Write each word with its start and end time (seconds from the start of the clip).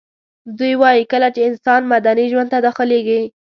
دوی 0.57 0.73
وايي 0.81 1.03
کله 1.11 1.27
چي 1.35 1.41
انسان 1.49 1.81
مدني 1.93 2.25
ژوند 2.31 2.49
ته 2.53 2.57
داخليږي 2.67 3.21